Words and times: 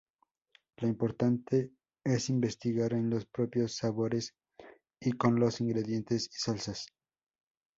Lo 0.77 0.87
importante 0.87 1.73
es 2.03 2.31
investigar 2.31 2.93
en 2.93 3.07
los 3.11 3.27
propios 3.27 3.75
sabores 3.75 4.33
y 4.99 5.11
con 5.11 5.39
los 5.39 5.61
ingredientes 5.61 6.25
y 6.31 6.39
salsas. 6.39 6.87